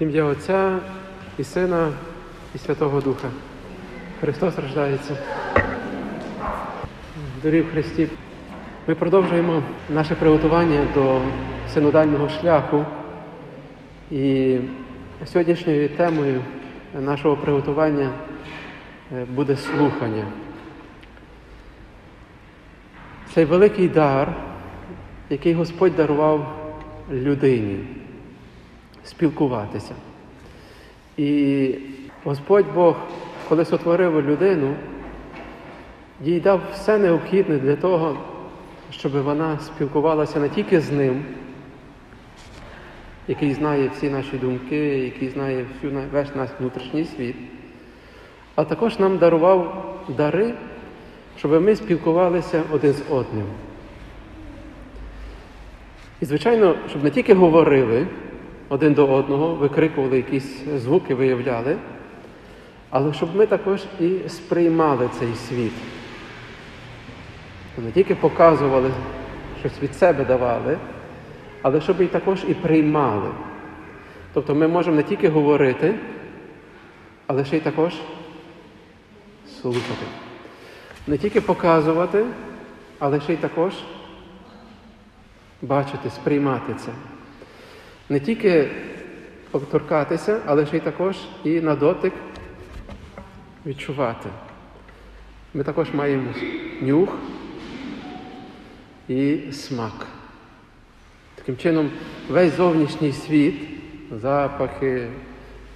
Ім'я 0.00 0.24
Отця 0.24 0.78
і 1.38 1.44
Сина 1.44 1.92
і 2.54 2.58
Святого 2.58 3.00
Духа. 3.00 3.28
Христос 4.20 4.58
рождається. 4.58 5.16
Дорі 7.42 7.60
в 7.60 7.70
Христі. 7.70 8.08
Ми 8.86 8.94
продовжуємо 8.94 9.62
наше 9.90 10.14
приготування 10.14 10.86
до 10.94 11.20
синодального 11.74 12.28
шляху. 12.28 12.84
І 14.10 14.56
сьогоднішньою 15.26 15.88
темою 15.88 16.42
нашого 17.00 17.36
приготування 17.36 18.10
е, 19.12 19.24
буде 19.24 19.56
слухання. 19.56 20.24
Цей 23.34 23.44
великий 23.44 23.88
дар, 23.88 24.32
який 25.30 25.54
Господь 25.54 25.96
дарував 25.96 26.56
людині 27.10 27.78
спілкуватися. 29.06 29.94
І 31.16 31.74
Господь 32.24 32.66
Бог, 32.74 32.96
коли 33.48 33.64
сотворив 33.64 34.28
людину, 34.28 34.74
їй 36.24 36.40
дав 36.40 36.60
все 36.72 36.98
необхідне 36.98 37.58
для 37.58 37.76
того, 37.76 38.18
щоб 38.90 39.12
вона 39.12 39.58
спілкувалася 39.58 40.40
не 40.40 40.48
тільки 40.48 40.80
з 40.80 40.92
ним, 40.92 41.24
який 43.28 43.54
знає 43.54 43.90
всі 43.94 44.10
наші 44.10 44.36
думки, 44.36 44.76
який 44.98 45.28
знає 45.28 45.66
всю 45.74 46.00
весь 46.12 46.34
наш 46.34 46.50
внутрішній 46.60 47.04
світ, 47.04 47.36
а 48.54 48.64
також 48.64 48.98
нам 48.98 49.18
дарував 49.18 49.84
дари, 50.16 50.54
щоб 51.38 51.62
ми 51.62 51.76
спілкувалися 51.76 52.62
один 52.72 52.92
з 52.92 53.02
одним. 53.10 53.46
І, 56.20 56.24
звичайно, 56.24 56.74
щоб 56.88 57.04
не 57.04 57.10
тільки 57.10 57.34
говорили 57.34 58.06
один 58.68 58.94
до 58.94 59.06
одного, 59.06 59.54
викрикували 59.54 60.16
якісь 60.16 60.64
звуки, 60.76 61.14
виявляли, 61.14 61.76
але 62.90 63.12
щоб 63.12 63.36
ми 63.36 63.46
також 63.46 63.80
і 64.00 64.28
сприймали 64.28 65.10
цей 65.18 65.34
світ. 65.34 65.72
Не 67.78 67.90
тільки 67.92 68.14
показували, 68.14 68.90
щось 69.60 69.82
від 69.82 69.94
себе 69.94 70.24
давали, 70.24 70.78
але 71.62 71.80
щоб 71.80 72.00
і 72.00 72.06
також 72.06 72.44
і 72.48 72.54
приймали. 72.54 73.30
Тобто 74.32 74.54
ми 74.54 74.68
можемо 74.68 74.96
не 74.96 75.02
тільки 75.02 75.28
говорити, 75.28 75.94
але 77.26 77.44
ще 77.44 77.56
й 77.56 77.60
також 77.60 77.94
слухати. 79.60 80.06
Не 81.06 81.18
тільки 81.18 81.40
показувати, 81.40 82.24
але 82.98 83.20
ще 83.20 83.32
й 83.32 83.36
також 83.36 83.72
бачити, 85.62 86.10
сприймати 86.10 86.74
це. 86.74 86.90
Не 88.08 88.20
тільки 88.20 88.70
торкатися, 89.70 90.40
але 90.46 90.66
ще 90.66 90.76
й 90.76 90.80
також 90.80 91.16
і 91.44 91.60
на 91.60 91.76
дотик 91.76 92.12
відчувати. 93.66 94.28
Ми 95.54 95.64
також 95.64 95.94
маємо 95.94 96.30
нюх 96.80 97.18
і 99.08 99.38
смак. 99.52 100.06
Таким 101.34 101.56
чином, 101.56 101.90
весь 102.28 102.56
зовнішній 102.56 103.12
світ, 103.12 103.54
запахи, 104.10 105.08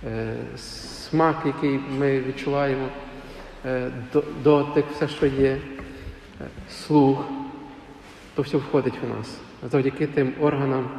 е, 0.07 0.35
смак, 0.57 1.37
який 1.47 1.81
ми 1.99 2.21
відчуваємо, 2.21 2.89
е, 3.67 3.91
дотик, 4.43 4.85
все, 4.93 5.09
що 5.09 5.27
є, 5.27 5.51
е, 5.51 5.59
слух, 6.71 7.25
то 8.35 8.43
все 8.43 8.57
входить 8.57 8.95
в 9.03 9.17
нас 9.17 9.39
завдяки 9.71 10.07
тим 10.07 10.33
органам 10.41 10.91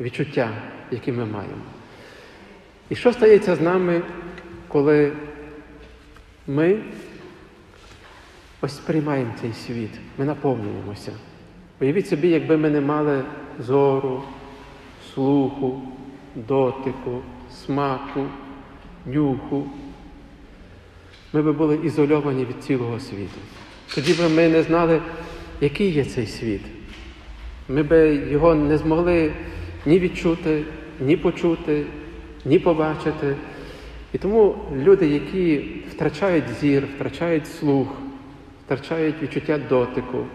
відчуття, 0.00 0.50
які 0.90 1.12
ми 1.12 1.24
маємо. 1.24 1.62
І 2.90 2.94
що 2.94 3.12
стається 3.12 3.56
з 3.56 3.60
нами, 3.60 4.02
коли 4.68 5.12
ми 6.46 6.78
ось 8.60 8.76
сприймаємо 8.76 9.34
цей 9.40 9.52
світ, 9.52 9.90
ми 10.18 10.24
наповнюємося. 10.24 11.12
Уявіть 11.80 12.08
собі, 12.08 12.28
якби 12.28 12.56
ми 12.56 12.70
не 12.70 12.80
мали 12.80 13.24
зору, 13.58 14.22
слуху, 15.14 15.82
дотику, 16.34 17.22
смаку, 17.50 18.26
нюху, 19.06 19.70
ми 21.32 21.42
би 21.42 21.52
були 21.52 21.78
ізольовані 21.84 22.44
від 22.44 22.64
цілого 22.64 23.00
світу. 23.00 23.38
Тоді 23.94 24.12
би 24.12 24.28
ми 24.28 24.48
не 24.48 24.62
знали, 24.62 25.02
який 25.60 25.90
є 25.90 26.04
цей 26.04 26.26
світ. 26.26 26.62
Ми 27.68 27.82
би 27.82 28.14
його 28.14 28.54
не 28.54 28.78
змогли 28.78 29.32
ні 29.86 29.98
відчути, 29.98 30.64
ні 31.00 31.16
почути, 31.16 31.84
ні 32.44 32.58
побачити. 32.58 33.36
І 34.12 34.18
тому 34.18 34.54
люди, 34.76 35.08
які 35.08 35.56
втрачають 35.90 36.44
зір, 36.60 36.84
втрачають 36.94 37.46
слух, 37.46 37.88
втрачають 38.66 39.22
відчуття 39.22 39.58
дотику, 39.68 40.26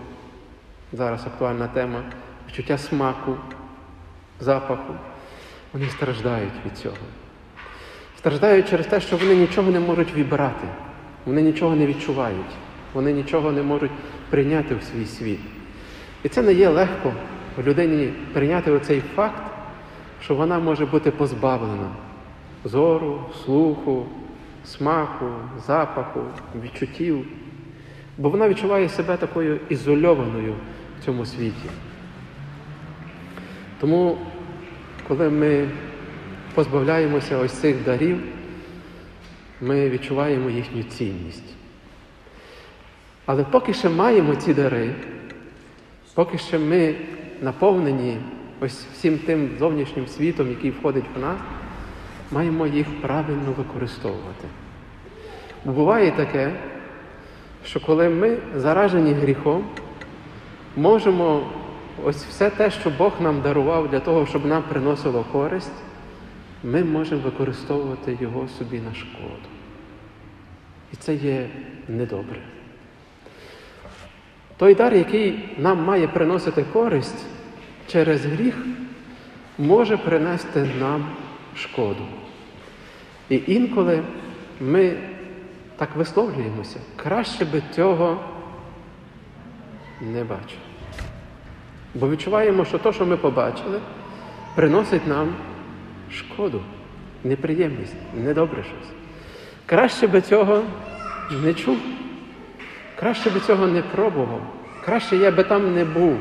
зараз 0.94 1.25
актуальна 1.25 1.67
тема, 1.67 2.03
відчуття 2.47 2.78
смаку, 2.78 3.35
запаху, 4.40 4.94
вони 5.73 5.85
страждають 5.90 6.53
від 6.66 6.78
цього. 6.78 6.95
Страждають 8.17 8.69
через 8.69 8.88
те, 8.88 9.01
що 9.01 9.17
вони 9.17 9.35
нічого 9.35 9.72
не 9.72 9.79
можуть 9.79 10.16
вібрати, 10.16 10.67
вони 11.25 11.41
нічого 11.41 11.75
не 11.75 11.88
відчувають, 11.88 12.51
вони 12.94 13.13
нічого 13.13 13.51
не 13.51 13.63
можуть 13.63 13.91
прийняти 14.29 14.75
в 14.75 14.84
свій 14.84 15.06
світ. 15.06 15.40
І 16.23 16.29
це 16.29 16.41
не 16.41 16.53
є 16.53 16.69
легко 16.69 17.13
людині 17.57 18.13
прийняти 18.34 18.72
оцей 18.72 19.01
факт, 19.16 19.44
що 20.23 20.35
вона 20.35 20.59
може 20.59 20.85
бути 20.85 21.12
позбавлена 21.12 21.89
зору, 22.66 23.23
слуху, 23.45 24.06
смаку, 24.66 25.25
запаху, 25.67 26.22
відчуттів, 26.63 27.25
бо 28.17 28.29
вона 28.29 28.50
відчуває 28.50 28.90
себе 28.90 29.17
такою 29.17 29.59
ізольованою 29.69 30.56
в 31.00 31.06
цьому 31.06 31.25
світі. 31.25 31.69
Тому, 33.79 34.17
коли 35.07 35.29
ми 35.29 35.69
позбавляємося 36.56 37.38
ось 37.38 37.51
цих 37.51 37.84
дарів, 37.84 38.19
ми 39.61 39.90
відчуваємо 39.90 40.50
їхню 40.50 40.84
цінність. 40.84 41.53
Але 43.25 43.44
поки 43.44 43.73
ще 43.73 43.90
маємо 43.90 44.35
ці 44.35 44.53
дари, 44.53 44.95
поки 46.13 46.38
ще 46.38 46.59
ми 46.59 46.95
наповнені 47.41 48.18
ось 48.59 48.85
всім 48.94 49.18
тим 49.18 49.50
зовнішнім 49.59 50.07
світом, 50.07 50.50
який 50.50 50.72
входить 50.72 51.06
в 51.16 51.19
нас, 51.19 51.38
маємо 52.31 52.68
їх 52.68 53.02
правильно 53.02 53.53
використовувати. 53.57 54.47
Буває 55.66 56.12
таке, 56.12 56.52
що 57.66 57.79
коли 57.79 58.09
ми 58.09 58.38
заражені 58.56 59.13
гріхом, 59.13 59.66
можемо 60.75 61.47
ось 62.03 62.25
все 62.25 62.50
те, 62.50 62.72
що 62.72 62.90
Бог 62.90 63.12
нам 63.19 63.41
дарував 63.41 63.91
для 63.91 64.00
того, 64.00 64.25
щоб 64.25 64.46
нам 64.46 64.63
приносило 64.63 65.25
користь, 65.31 65.84
ми 66.63 66.84
можемо 66.84 67.22
використовувати 67.22 68.18
його 68.22 68.47
собі 68.47 68.79
на 68.79 68.94
шкоду. 68.94 69.50
І 70.94 70.96
це 70.96 71.16
є 71.16 71.50
недобре. 71.88 72.40
Той 74.58 74.75
дар, 74.75 74.94
який 74.94 75.56
нам 75.58 75.84
має 75.84 76.08
приносити 76.08 76.66
користь 76.73 77.25
через 77.91 78.25
гріх, 78.25 78.56
може 79.57 79.97
принести 79.97 80.69
нам 80.79 81.06
шкоду. 81.56 82.06
І 83.29 83.41
інколи 83.47 84.03
ми 84.61 84.97
так 85.78 85.96
висловлюємося, 85.96 86.79
краще 86.96 87.46
би 87.46 87.61
цього 87.76 88.20
не 90.02 90.23
бачили. 90.23 90.61
Бо 91.96 92.09
відчуваємо, 92.09 92.66
що 92.66 92.78
те, 92.78 92.93
що 92.93 93.05
ми 93.05 93.17
побачили, 93.17 93.79
приносить 94.55 95.08
нам 95.08 95.35
шкоду, 96.11 96.61
неприємність, 97.23 97.96
недобре 98.17 98.64
щось. 98.64 98.91
Краще 99.66 100.08
би 100.08 100.22
цього 100.22 100.61
не 101.44 101.53
чув. 101.53 101.78
Краще 102.96 103.29
би 103.29 103.40
цього 103.40 103.67
не 103.67 103.82
пробував, 103.82 104.41
краще 104.85 105.17
я 105.17 105.32
би 105.32 105.44
там 105.44 105.76
не 105.76 105.85
був. 105.85 106.17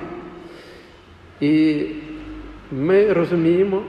І 1.40 1.87
ми 2.72 3.12
розуміємо, 3.12 3.82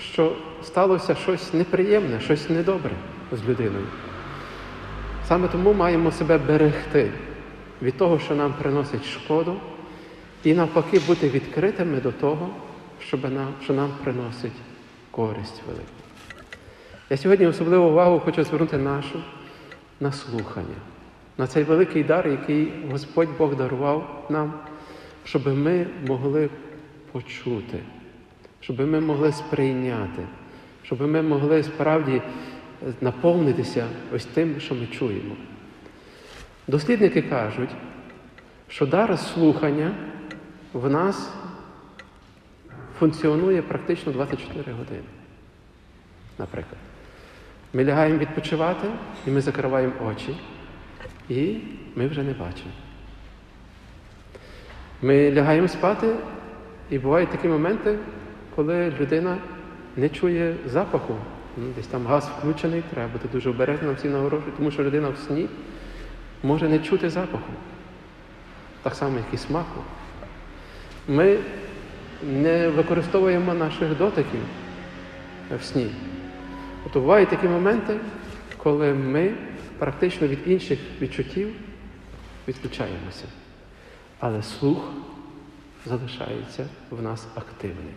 що 0.00 0.36
сталося 0.62 1.14
щось 1.14 1.54
неприємне, 1.54 2.20
щось 2.20 2.50
недобре 2.50 2.92
з 3.32 3.48
людиною. 3.48 3.86
Саме 5.28 5.48
тому 5.48 5.72
маємо 5.72 6.12
себе 6.12 6.38
берегти 6.38 7.10
від 7.82 7.96
того, 7.96 8.18
що 8.18 8.34
нам 8.34 8.54
приносить 8.62 9.04
шкоду, 9.04 9.56
і 10.44 10.54
навпаки 10.54 11.00
бути 11.06 11.28
відкритими 11.28 12.00
до 12.00 12.12
того, 12.12 12.48
щоб 13.00 13.22
нам, 13.22 13.48
що 13.64 13.72
нам 13.72 13.90
приносить 14.04 14.52
користь 15.10 15.62
велику. 15.66 15.86
Я 17.10 17.16
сьогодні 17.16 17.46
особливу 17.46 17.88
увагу 17.88 18.20
хочу 18.20 18.44
звернути 18.44 18.76
нашу 18.76 19.22
на 20.00 20.12
слухання 20.12 20.76
на 21.38 21.46
цей 21.46 21.64
великий 21.64 22.04
дар, 22.04 22.28
який 22.28 22.72
Господь 22.90 23.28
Бог 23.38 23.56
дарував 23.56 24.26
нам, 24.30 24.52
щоб 25.24 25.46
ми 25.46 25.86
могли 26.06 26.48
почути, 27.12 27.78
щоб 28.60 28.80
ми 28.80 29.00
могли 29.00 29.32
сприйняти, 29.32 30.22
щоб 30.82 31.00
ми 31.00 31.22
могли 31.22 31.62
справді 31.62 32.22
наповнитися 33.00 33.86
ось 34.14 34.24
тим, 34.24 34.60
що 34.60 34.74
ми 34.74 34.86
чуємо. 34.86 35.36
Дослідники 36.68 37.22
кажуть, 37.22 37.70
що 38.68 38.86
дар 38.86 39.18
слухання 39.18 39.94
в 40.72 40.90
нас 40.90 41.30
функціонує 42.98 43.62
практично 43.62 44.12
24 44.12 44.72
години. 44.72 45.08
Наприклад, 46.38 46.78
ми 47.72 47.84
лягаємо 47.84 48.18
відпочивати, 48.18 48.88
і 49.26 49.30
ми 49.30 49.40
закриваємо 49.40 49.92
очі, 50.10 50.36
і 51.28 51.56
ми 51.96 52.06
вже 52.06 52.22
не 52.22 52.32
бачимо. 52.32 52.70
Ми 55.02 55.32
лягаємо 55.32 55.68
спати, 55.68 56.16
і 56.90 56.98
бувають 56.98 57.30
такі 57.30 57.48
моменти, 57.48 57.98
коли 58.56 58.92
людина 59.00 59.36
не 59.96 60.08
чує 60.08 60.54
запаху. 60.66 61.14
Ну, 61.56 61.64
Десь 61.76 61.86
там 61.86 62.06
газ 62.06 62.30
включений, 62.38 62.82
треба 62.90 63.12
бути 63.12 63.28
дуже 63.32 63.50
обережним 63.50 63.94
всі 63.94 64.08
нагорожують, 64.08 64.56
тому 64.56 64.70
що 64.70 64.84
людина 64.84 65.08
в 65.08 65.16
сні 65.26 65.48
може 66.42 66.68
не 66.68 66.78
чути 66.78 67.10
запаху, 67.10 67.52
так 68.82 68.94
само, 68.94 69.16
як 69.16 69.26
і 69.32 69.36
смаку. 69.36 69.80
Ми 71.08 71.38
не 72.22 72.68
використовуємо 72.68 73.54
наших 73.54 73.98
дотиків 73.98 74.40
в 75.60 75.64
сні. 75.64 75.90
Тобто 76.82 77.00
бувають 77.00 77.28
такі 77.28 77.48
моменти, 77.48 77.96
коли 78.56 78.94
ми 78.94 79.34
практично 79.78 80.26
від 80.26 80.38
інших 80.46 80.78
відчуттів 81.00 81.48
відключаємося. 82.48 83.24
Але 84.18 84.42
слух 84.42 84.92
залишається 85.86 86.66
в 86.90 87.02
нас 87.02 87.26
активний. 87.34 87.94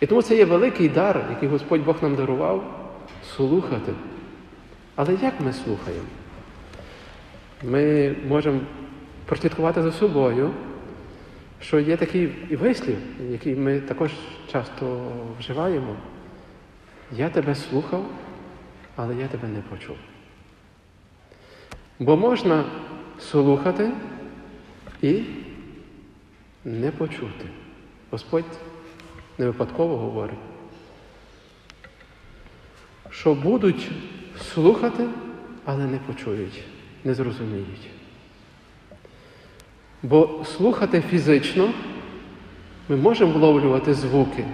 І 0.00 0.06
тому 0.06 0.22
це 0.22 0.36
є 0.36 0.44
великий 0.44 0.88
дар, 0.88 1.26
який 1.30 1.48
Господь 1.48 1.84
Бог 1.84 1.96
нам 2.02 2.16
дарував 2.16 2.88
слухати. 3.36 3.92
Але 4.94 5.14
як 5.22 5.40
ми 5.40 5.52
слухаємо? 5.52 6.06
Ми 7.62 8.14
можемо 8.28 8.60
прослідкувати 9.26 9.82
за 9.82 9.92
собою, 9.92 10.50
що 11.60 11.80
є 11.80 11.96
такий 11.96 12.26
вислів, 12.50 12.96
який 13.30 13.54
ми 13.54 13.80
також 13.80 14.10
часто 14.52 15.12
вживаємо. 15.38 15.96
Я 17.16 17.28
тебе 17.28 17.54
слухав, 17.54 18.04
але 18.96 19.14
я 19.14 19.28
тебе 19.28 19.48
не 19.48 19.60
почув. 19.60 19.96
Бо 21.98 22.16
можна 22.16 22.64
слухати 23.20 23.90
і 25.02 25.22
не 26.64 26.90
почути. 26.90 27.46
Господь 28.10 28.44
не 29.38 29.46
випадково 29.46 29.96
говорить, 29.96 30.38
що 33.10 33.34
будуть 33.34 33.90
слухати, 34.54 35.08
але 35.64 35.86
не 35.86 35.98
почують, 35.98 36.62
не 37.04 37.14
зрозуміють. 37.14 37.90
Бо 40.02 40.44
слухати 40.44 41.02
фізично 41.10 41.72
ми 42.88 42.96
можемо 42.96 43.32
вловлювати 43.32 43.94
звуки. 43.94 44.44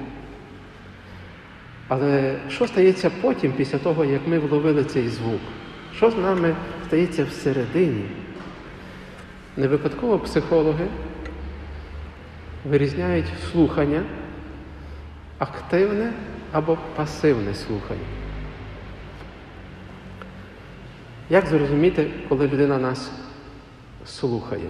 Але 1.89 2.39
що 2.49 2.67
стається 2.67 3.11
потім, 3.21 3.53
після 3.53 3.79
того, 3.79 4.05
як 4.05 4.29
ми 4.29 4.39
вловили 4.39 4.85
цей 4.85 5.09
звук? 5.09 5.41
Що 5.97 6.11
з 6.11 6.17
нами 6.17 6.57
стається 6.87 7.25
всередині? 7.25 8.05
Не 9.57 9.69
випадково 9.69 10.19
психологи 10.19 10.87
вирізняють 12.69 13.27
слухання, 13.53 14.03
активне 15.39 16.13
або 16.53 16.79
пасивне 16.97 17.55
слухання. 17.55 18.07
Як 21.31 21.47
зрозуміти, 21.47 22.11
коли 22.29 22.49
людина 22.49 22.79
нас 22.79 23.13
слухає? 24.05 24.69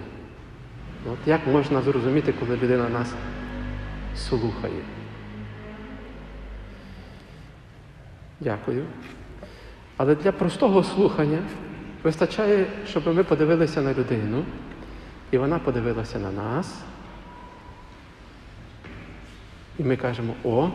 От 1.13 1.19
Як 1.27 1.47
можна 1.47 1.83
зрозуміти, 1.83 2.35
коли 2.41 2.57
людина 2.57 2.89
нас 2.89 3.15
слухає? 4.17 4.83
Дякую. 8.41 8.85
Але 9.97 10.15
для 10.15 10.33
простого 10.33 10.83
слухання 10.83 11.39
вистачає, 12.03 12.67
щоб 12.87 13.07
ми 13.07 13.25
подивилися 13.25 13.83
на 13.83 13.95
людину, 13.95 14.45
і 15.31 15.39
вона 15.39 15.59
подивилася 15.59 16.19
на 16.19 16.31
нас. 16.31 16.83
І 19.79 19.83
ми 19.83 19.97
кажемо, 19.97 20.35
о, 20.45 20.69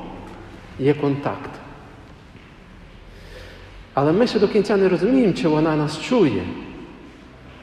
є 0.80 0.94
контакт. 0.94 1.50
Але 3.94 4.12
ми 4.12 4.28
ще 4.28 4.40
до 4.40 4.48
кінця 4.48 4.78
не 4.78 4.90
розуміємо, 4.90 5.34
чи 5.34 5.48
вона 5.48 5.76
нас 5.76 6.02
чує. 6.02 6.44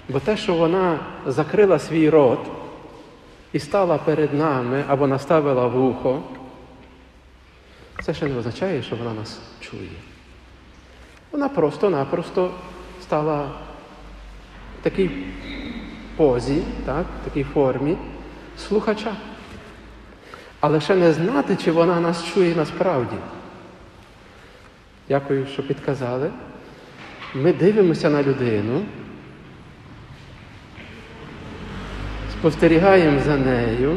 Бо 0.08 0.20
те, 0.20 0.36
що 0.36 0.54
вона 0.54 0.98
закрила 1.26 1.78
свій 1.78 2.10
рот 2.10 2.40
і 3.52 3.58
стала 3.58 3.98
перед 3.98 4.34
нами 4.34 4.84
або 4.88 5.06
наставила 5.06 5.66
вухо, 5.66 6.22
це 8.02 8.14
ще 8.14 8.26
не 8.26 8.38
означає, 8.38 8.82
що 8.82 8.96
вона 8.96 9.14
нас 9.14 9.40
чує. 9.60 9.88
Вона 11.32 11.48
просто-напросто 11.48 12.50
стала 13.02 13.42
в 14.80 14.82
такій 14.82 15.10
позі, 16.16 16.62
так, 16.86 17.06
в 17.22 17.24
такій 17.24 17.44
формі 17.44 17.96
слухача. 18.58 19.12
Але 20.60 20.80
ще 20.80 20.94
не 20.94 21.12
знати, 21.12 21.56
чи 21.64 21.72
вона 21.72 22.00
нас 22.00 22.26
чує 22.34 22.54
насправді. 22.54 23.16
Дякую, 25.08 25.46
що 25.46 25.62
підказали. 25.62 26.30
Ми 27.34 27.52
дивимося 27.52 28.10
на 28.10 28.22
людину, 28.22 28.82
спостерігаємо 32.38 33.20
за 33.20 33.36
нею. 33.36 33.96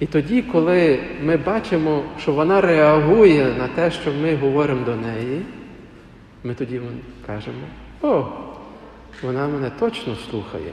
І 0.00 0.06
тоді, 0.06 0.42
коли 0.42 1.00
ми 1.22 1.36
бачимо, 1.36 2.02
що 2.18 2.32
вона 2.32 2.60
реагує 2.60 3.54
на 3.58 3.68
те, 3.68 3.90
що 3.90 4.12
ми 4.12 4.36
говоримо 4.36 4.84
до 4.84 4.96
неї, 4.96 5.42
ми 6.44 6.54
тоді 6.54 6.80
кажемо, 7.26 7.58
о, 8.02 8.26
вона 9.22 9.48
мене 9.48 9.70
точно 9.70 10.16
слухає. 10.30 10.72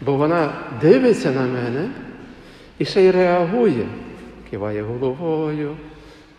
Бо 0.00 0.14
вона 0.14 0.52
дивиться 0.80 1.30
на 1.32 1.40
мене 1.40 1.88
і 2.78 2.84
ще 2.84 3.02
й 3.02 3.10
реагує, 3.10 3.86
киває 4.50 4.82
головою, 4.82 5.76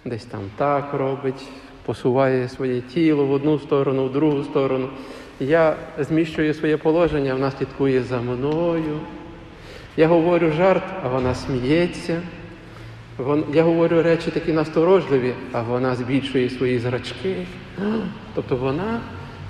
десь 0.05 0.25
там 0.25 0.41
так 0.55 0.93
робить, 0.93 1.43
посуває 1.85 2.49
своє 2.49 2.81
тіло 2.81 3.25
в 3.25 3.31
одну 3.31 3.59
сторону, 3.59 4.05
в 4.05 4.13
другу 4.13 4.43
сторону. 4.43 4.89
Я 5.39 5.75
зміщую 5.97 6.53
своє 6.53 6.77
положення, 6.77 7.33
вона 7.33 7.51
слідкує 7.51 8.03
за 8.03 8.21
мною. 8.21 8.99
Я 9.97 10.07
говорю 10.07 10.51
жарт, 10.51 10.83
а 11.03 11.07
вона 11.07 11.35
сміється. 11.35 12.21
Я 13.53 13.63
говорю 13.63 14.01
речі 14.01 14.31
такі 14.31 14.53
насторожливі, 14.53 15.33
а 15.51 15.61
вона 15.61 15.95
збільшує 15.95 16.49
свої 16.49 16.79
зрачки. 16.79 17.35
Тобто 18.35 18.55
вона 18.55 19.01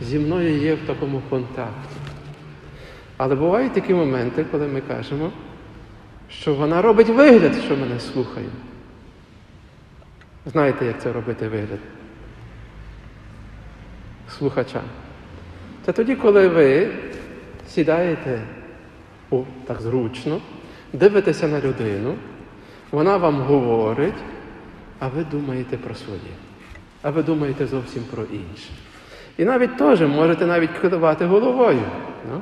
зі 0.01 0.19
мною 0.19 0.57
є 0.57 0.75
в 0.75 0.87
такому 0.87 1.21
контакті. 1.29 1.98
Але 3.19 3.35
бувають 3.35 3.73
такі 3.73 3.93
моменти, 3.93 4.45
коли 4.51 4.67
ми 4.67 4.81
кажемо, 4.81 5.31
що 6.29 6.53
вона 6.53 6.81
робить 6.81 7.09
вигляд, 7.09 7.55
що 7.65 7.77
мене 7.77 7.99
слухає. 7.99 8.47
Знаєте, 10.45 10.85
як 10.85 11.01
це 11.01 11.13
робити 11.13 11.47
вигляд? 11.47 11.79
Слухача. 14.37 14.81
Це 15.85 15.91
тоді, 15.91 16.15
коли 16.15 16.47
ви 16.47 16.87
сідаєте 17.67 18.41
о, 19.31 19.43
так 19.67 19.81
зручно, 19.81 20.41
дивитеся 20.93 21.47
на 21.47 21.61
людину, 21.61 22.15
вона 22.91 23.17
вам 23.17 23.41
говорить, 23.41 24.19
а 24.99 25.07
ви 25.07 25.23
думаєте 25.23 25.77
про 25.77 25.95
своє. 25.95 26.33
А 27.01 27.09
ви 27.09 27.23
думаєте 27.23 27.67
зовсім 27.67 28.03
про 28.03 28.23
інше. 28.23 28.69
І 29.37 29.45
навіть 29.45 29.77
теж 29.77 30.01
можете 30.01 30.45
навіть 30.45 30.71
кидувати 30.81 31.25
головою. 31.25 31.85
Ну? 32.31 32.41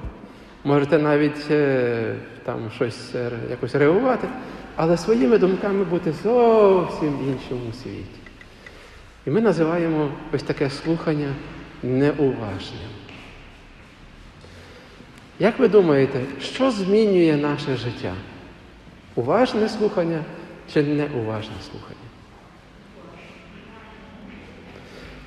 Можете 0.67 0.97
навіть 0.97 1.51
е, 1.51 2.15
там 2.43 2.71
щось 2.75 3.15
е, 3.15 3.31
якось 3.49 3.75
реагувати, 3.75 4.27
але 4.75 4.97
своїми 4.97 5.37
думками 5.37 5.83
бути 5.83 6.11
зовсім 6.23 7.07
іншому 7.07 7.73
світі. 7.83 8.19
І 9.27 9.29
ми 9.29 9.41
називаємо 9.41 10.09
ось 10.33 10.43
таке 10.43 10.69
слухання 10.69 11.33
неуважним. 11.83 12.89
Як 15.39 15.59
ви 15.59 15.67
думаєте, 15.67 16.21
що 16.41 16.71
змінює 16.71 17.37
наше 17.41 17.77
життя? 17.77 18.13
Уважне 19.15 19.69
слухання 19.69 20.23
чи 20.73 20.83
неуважне 20.83 21.55
слухання? 21.71 22.07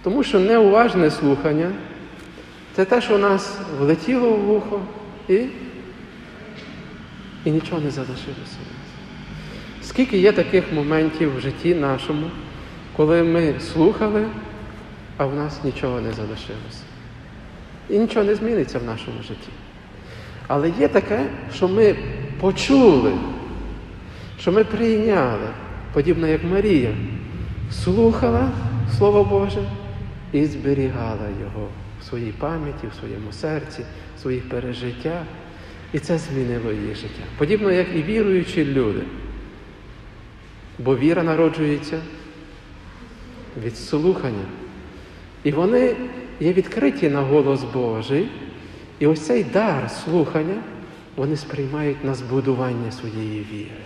Тому 0.02 0.23
що 0.23 0.40
неуважне 0.40 1.11
слухання 1.11 1.73
це 2.76 2.85
те, 2.85 3.00
що 3.00 3.14
у 3.14 3.18
нас 3.18 3.59
влетіло 3.78 4.30
в 4.30 4.40
вухо 4.40 4.80
і, 5.31 5.47
і 7.45 7.51
нічого 7.51 7.81
не 7.81 7.91
залишилося. 7.91 8.57
Скільки 9.83 10.19
є 10.19 10.33
таких 10.33 10.73
моментів 10.73 11.37
в 11.37 11.41
житті 11.41 11.75
нашому, 11.75 12.31
коли 12.97 13.23
ми 13.23 13.55
слухали, 13.61 14.27
а 15.17 15.27
в 15.27 15.35
нас 15.35 15.65
нічого 15.65 16.01
не 16.01 16.13
залишилося. 16.13 16.83
І 17.89 17.99
нічого 17.99 18.25
не 18.25 18.35
зміниться 18.35 18.79
в 18.79 18.85
нашому 18.85 19.23
житті. 19.23 19.51
Але 20.47 20.73
є 20.81 20.89
таке, 20.89 21.27
що 21.55 21.69
ми 21.69 21.97
почули, 22.41 23.13
що 24.41 24.53
ми 24.53 24.65
прийняли, 24.65 25.49
подібно 25.93 26.27
як 26.27 26.45
Марія, 26.45 26.95
слухала 27.73 28.51
Слово 28.99 29.25
Боже 29.25 29.63
і 30.33 30.47
зберігала 30.47 31.29
його 31.41 31.69
в 32.00 32.04
своїй 32.04 32.33
пам'яті, 32.33 32.87
в 32.87 33.00
своєму 33.00 33.33
серці, 33.33 33.85
в 34.16 34.21
своїх 34.21 34.49
пережиттях. 34.49 35.23
І 35.92 35.99
це 35.99 36.19
змінило 36.19 36.73
її 36.73 36.95
життя. 36.95 37.23
Подібно 37.38 37.71
як 37.71 37.87
і 37.95 38.02
віруючі 38.02 38.64
люди. 38.64 39.02
Бо 40.78 40.97
віра 40.97 41.23
народжується 41.23 42.00
від 43.62 43.76
слухання. 43.76 44.45
І 45.45 45.52
вони 45.52 45.97
є 46.40 46.52
відкриті 46.52 47.11
на 47.11 47.21
голос 47.21 47.64
Божий. 47.64 48.28
І 48.99 49.07
ось 49.07 49.21
цей 49.21 49.45
дар 49.45 49.90
слухання 49.90 50.62
вони 51.16 51.37
сприймають 51.37 52.04
на 52.04 52.14
збудування 52.14 52.92
своєї 52.92 53.47
віри. 53.52 53.80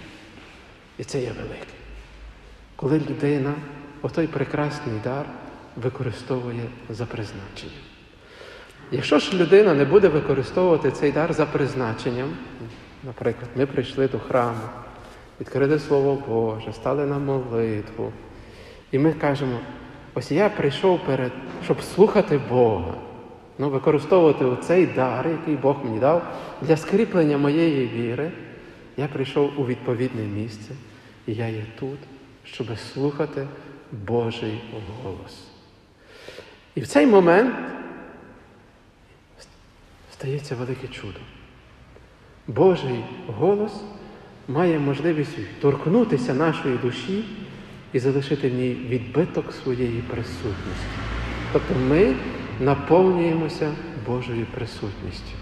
І 0.98 1.04
це 1.04 1.20
є 1.20 1.32
велике. 1.32 1.74
Коли 2.76 2.98
людина 2.98 3.54
отой 4.02 4.26
прекрасний 4.26 4.94
дар 5.04 5.26
використовує 5.76 6.64
за 6.90 7.06
призначенням. 7.06 7.93
Якщо 8.94 9.18
ж 9.18 9.36
людина 9.36 9.74
не 9.74 9.84
буде 9.84 10.08
використовувати 10.08 10.90
цей 10.90 11.12
дар 11.12 11.32
за 11.32 11.46
призначенням, 11.46 12.28
наприклад, 13.04 13.50
ми 13.56 13.66
прийшли 13.66 14.08
до 14.08 14.18
храму, 14.18 14.60
відкрили 15.40 15.78
Слово 15.78 16.22
Боже, 16.28 16.72
стали 16.72 17.06
на 17.06 17.18
молитву, 17.18 18.12
і 18.92 18.98
ми 18.98 19.12
кажемо, 19.12 19.58
ось 20.14 20.30
я 20.30 20.48
прийшов 20.48 21.00
перед, 21.06 21.32
щоб 21.64 21.82
слухати 21.82 22.40
Бога, 22.48 22.94
ну, 23.58 23.70
використовувати 23.70 24.44
цей 24.62 24.86
дар, 24.86 25.28
який 25.28 25.56
Бог 25.56 25.76
мені 25.84 25.98
дав, 25.98 26.22
для 26.62 26.76
скріплення 26.76 27.38
моєї 27.38 27.86
віри, 27.86 28.32
я 28.96 29.06
прийшов 29.06 29.50
у 29.56 29.66
відповідне 29.66 30.22
місце, 30.22 30.74
і 31.26 31.34
я 31.34 31.48
є 31.48 31.64
тут, 31.78 31.98
щоб 32.44 32.66
слухати 32.78 33.46
Божий 33.92 34.60
голос. 35.02 35.48
І 36.74 36.80
в 36.80 36.86
цей 36.86 37.06
момент 37.06 37.54
стається 40.24 40.54
велике 40.54 40.88
чудо. 40.88 41.18
Божий 42.46 43.04
голос 43.26 43.72
має 44.48 44.78
можливість 44.78 45.60
торкнутися 45.60 46.34
нашої 46.34 46.78
душі 46.78 47.24
і 47.92 47.98
залишити 47.98 48.50
в 48.50 48.54
ній 48.54 48.76
відбиток 48.88 49.52
своєї 49.52 50.02
присутності. 50.02 50.86
Тобто 51.52 51.74
ми 51.88 52.14
наповнюємося 52.60 53.72
Божою 54.06 54.46
присутністю. 54.54 55.36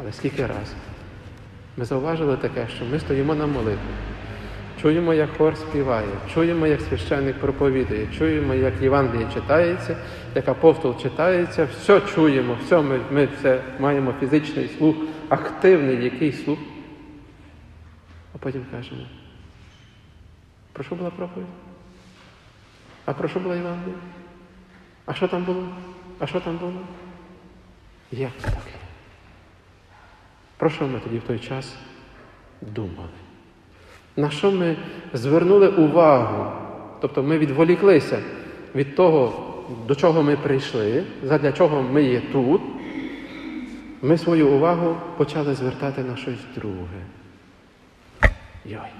Але 0.00 0.12
скільки 0.12 0.42
разів 0.42 0.76
ми 1.76 1.84
зауважили 1.84 2.36
таке, 2.36 2.68
що 2.76 2.84
ми 2.84 3.00
стоїмо 3.00 3.34
на 3.34 3.46
молитві, 3.46 3.94
чуємо, 4.82 5.14
як 5.14 5.36
хор 5.36 5.56
співає, 5.56 6.08
чуємо, 6.34 6.66
як 6.66 6.80
священник 6.80 7.40
проповідує, 7.40 8.06
чуємо, 8.18 8.54
як 8.54 8.82
Євангеліє 8.82 9.28
читається, 9.34 9.96
як 10.34 10.48
апостол 10.48 10.98
читається, 10.98 11.64
все 11.64 12.00
чуємо, 12.00 12.56
все 12.64 12.82
ми, 12.82 13.00
ми 13.10 13.26
все 13.26 13.62
маємо 13.78 14.14
фізичний 14.20 14.68
слух, 14.68 14.96
активний 15.28 16.04
який 16.04 16.32
слух. 16.32 16.58
А 18.34 18.38
потім 18.38 18.66
кажемо, 18.70 19.02
про 20.72 20.84
що 20.84 20.94
була 20.94 21.10
проповідь? 21.10 21.46
А 23.04 23.12
про 23.12 23.28
що 23.28 23.40
була 23.40 23.56
Євангелія? 23.56 23.96
А 25.06 25.14
що 25.14 25.28
там 25.28 25.44
було? 25.44 25.68
А 26.18 26.26
що 26.26 26.40
там 26.40 26.56
було? 26.56 26.80
Як 28.12 28.32
таке? 28.32 28.76
Про 30.56 30.70
що 30.70 30.86
ми 30.86 31.00
тоді 31.00 31.18
в 31.18 31.22
той 31.22 31.38
час 31.38 31.74
думали? 32.60 33.25
На 34.16 34.30
що 34.30 34.52
ми 34.52 34.76
звернули 35.12 35.68
увагу? 35.68 36.52
Тобто 37.00 37.22
ми 37.22 37.38
відволіклися 37.38 38.22
від 38.74 38.96
того, 38.96 39.42
до 39.88 39.94
чого 39.94 40.22
ми 40.22 40.36
прийшли, 40.36 41.04
задля 41.22 41.52
чого 41.52 41.82
ми 41.82 42.02
є 42.02 42.20
тут. 42.32 42.60
Ми 44.02 44.18
свою 44.18 44.48
увагу 44.48 44.96
почали 45.16 45.54
звертати 45.54 46.02
на 46.02 46.16
щось 46.16 46.38
друге. 46.54 47.02
Йой. 48.64 48.90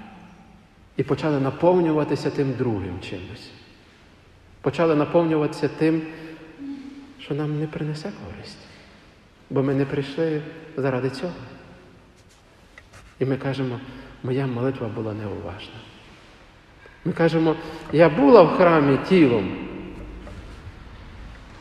І 0.97 1.03
почали 1.03 1.39
наповнюватися 1.39 2.29
тим 2.29 2.53
другим 2.57 2.99
чимось. 3.01 3.51
Почали 4.61 4.95
наповнюватися 4.95 5.67
тим, 5.67 6.01
що 7.19 7.35
нам 7.35 7.59
не 7.59 7.67
принесе 7.67 8.11
користь. 8.11 8.57
Бо 9.49 9.63
ми 9.63 9.73
не 9.73 9.85
прийшли 9.85 10.41
заради 10.77 11.09
цього. 11.09 11.33
І 13.19 13.25
ми 13.25 13.37
кажемо, 13.37 13.79
моя 14.23 14.47
молитва 14.47 14.87
була 14.87 15.13
неуважна. 15.13 15.75
Ми 17.05 17.13
кажемо, 17.13 17.55
я 17.91 18.09
була 18.09 18.41
в 18.41 18.57
храмі 18.57 18.97
тілом, 19.09 19.57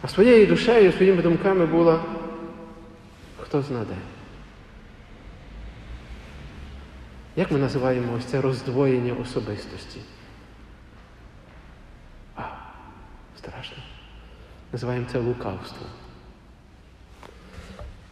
а 0.03 0.09
своєю 0.09 0.47
душею, 0.47 0.93
своїми 0.93 1.23
думками 1.23 1.67
була 1.67 2.01
хто 3.41 3.63
знаде. 3.63 3.95
Як 7.37 7.51
ми 7.51 7.59
називаємо 7.59 8.13
ось 8.19 8.25
це 8.25 8.41
роздвоєння 8.41 9.15
особистості? 9.23 10.01
А, 12.37 12.43
страшно. 13.39 13.77
Називаємо 14.73 15.07
це 15.13 15.19
лукавством. 15.19 15.89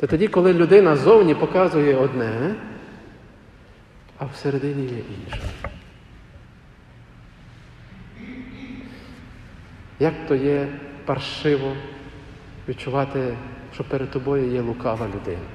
Це 0.01 0.07
тоді, 0.07 0.29
коли 0.29 0.53
людина 0.53 0.97
зовні 0.97 1.35
показує 1.35 1.97
одне, 1.97 2.55
а 4.19 4.25
всередині 4.25 4.83
є 4.83 4.99
інше. 4.99 5.41
Як 10.01 10.15
то 10.29 10.35
є 10.35 10.69
паршиво 11.05 11.73
відчувати, 12.69 13.37
що 13.75 13.85
перед 13.85 14.11
тобою 14.11 14.53
є 14.53 14.61
лукава 14.61 15.07
людина? 15.07 15.47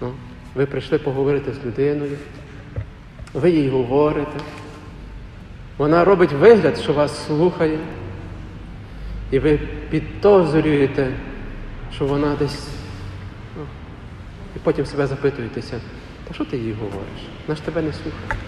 Ну, 0.00 0.12
ви 0.54 0.66
прийшли 0.66 0.98
поговорити 0.98 1.52
з 1.52 1.66
людиною, 1.66 2.16
ви 3.34 3.50
їй 3.50 3.68
говорите, 3.68 4.38
вона 5.78 6.04
робить 6.04 6.32
вигляд, 6.32 6.78
що 6.78 6.92
вас 6.92 7.26
слухає, 7.26 7.78
і 9.30 9.38
ви 9.38 9.58
підозрюєте, 9.90 11.12
що 11.94 12.06
вона 12.06 12.36
десь. 12.36 12.68
Ну, 13.56 13.64
і 14.56 14.58
потім 14.58 14.86
себе 14.86 15.06
запитуєтеся, 15.06 15.80
та 16.28 16.34
що 16.34 16.44
ти 16.44 16.56
їй 16.56 16.72
говориш? 16.72 17.22
Вона 17.46 17.56
ж 17.56 17.62
тебе 17.62 17.82
не 17.82 17.92
слухає. 17.92 18.40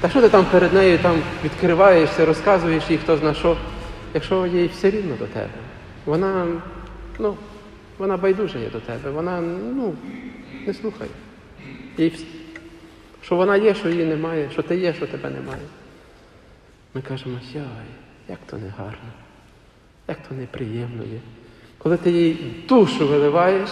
Та 0.00 0.08
що 0.08 0.20
ти 0.20 0.28
там 0.28 0.44
перед 0.44 0.72
нею 0.72 0.98
там 0.98 1.22
відкриваєшся, 1.44 2.26
розказуєш 2.26 2.90
їй, 2.90 2.98
хто 2.98 3.16
зна 3.16 3.34
що, 3.34 3.56
якщо 4.14 4.46
їй 4.46 4.66
все 4.66 4.90
рівно 4.90 5.16
до 5.16 5.26
тебе. 5.26 5.50
Вона, 6.06 6.46
ну, 7.18 7.36
вона 7.98 8.16
байдужа 8.16 8.58
є 8.58 8.70
до 8.70 8.80
тебе, 8.80 9.10
вона 9.10 9.40
ну, 9.74 9.94
не 10.66 10.74
слухає. 10.74 11.10
Їй, 11.98 12.26
що 13.22 13.36
вона 13.36 13.56
є, 13.56 13.74
що 13.74 13.88
її 13.88 14.04
немає, 14.04 14.48
що 14.52 14.62
ти 14.62 14.76
є, 14.76 14.94
що 14.94 15.06
тебе 15.06 15.30
немає. 15.30 15.62
Ми 16.94 17.02
кажемо, 17.02 17.38
яй, 17.54 17.62
як 18.28 18.38
то 18.46 18.56
не 18.56 18.68
гарно, 18.68 19.10
як 20.08 20.18
то 20.28 20.34
неприємно 20.34 21.02
є. 21.02 21.20
Коли 21.78 21.96
ти 21.96 22.10
їй 22.10 22.64
душу 22.68 23.08
виливаєш, 23.08 23.70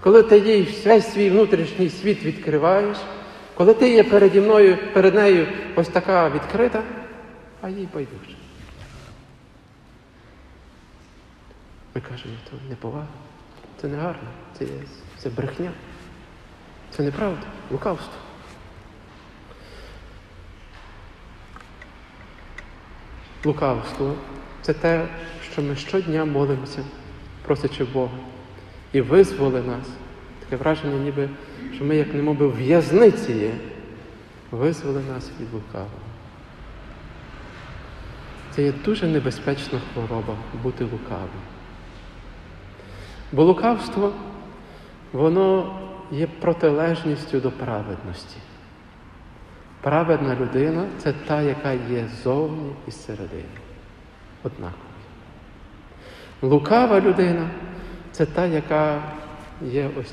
коли 0.00 0.22
ти 0.22 0.38
їй 0.38 0.82
весь 0.84 1.12
свій 1.12 1.30
внутрішній 1.30 1.90
світ 1.90 2.24
відкриваєш, 2.24 2.96
коли 3.54 3.74
ти 3.74 3.90
є 3.90 4.04
переді 4.04 4.40
мною, 4.40 4.78
перед 4.92 5.14
нею 5.14 5.46
ось 5.76 5.88
така 5.88 6.28
відкрита, 6.30 6.82
а 7.60 7.68
їй 7.68 7.88
байдуже. 7.94 8.36
Ми 11.94 12.00
кажемо, 12.00 12.34
то 12.50 12.56
неповага, 12.68 13.06
це 13.80 13.88
не 13.88 13.96
гарно, 13.96 14.28
це, 14.58 14.66
це 15.18 15.28
брехня, 15.30 15.70
це 16.90 17.02
неправда, 17.02 17.42
лукавство. 17.70 18.12
Лукавство 23.44 24.14
це 24.62 24.72
те, 24.74 25.06
що 25.52 25.62
ми 25.62 25.76
щодня 25.76 26.24
молимося, 26.24 26.84
просячи 27.42 27.84
Бога, 27.84 28.18
і 28.92 29.00
визволи 29.00 29.62
нас. 29.62 29.88
Таке 30.40 30.56
враження, 30.56 31.04
ніби, 31.04 31.28
що 31.74 31.84
ми, 31.84 31.96
як 31.96 32.14
немоби 32.14 32.46
в 32.46 32.56
в'язниці 32.56 33.32
є, 33.32 33.52
визволи 34.50 35.02
нас 35.14 35.30
від 35.40 35.54
лукавого. 35.54 35.90
Це 38.50 38.62
є 38.62 38.72
дуже 38.84 39.06
небезпечна 39.06 39.80
хвороба 39.92 40.34
бути 40.62 40.84
лукавим. 40.84 41.42
Бо 43.32 43.44
лукавство, 43.44 44.12
воно 45.12 45.78
є 46.10 46.26
протилежністю 46.26 47.40
до 47.40 47.50
праведності. 47.50 48.36
Праведна 49.80 50.36
людина 50.36 50.84
це 50.98 51.12
та, 51.12 51.42
яка 51.42 51.72
є 51.72 52.08
зовні 52.24 52.72
і 52.88 52.90
зсередини. 52.90 53.44
Однаково. 54.42 54.82
Лукава 56.42 57.00
людина 57.00 57.50
це 58.18 58.26
та, 58.26 58.46
яка 58.46 59.02
є 59.62 59.90
ось 60.00 60.12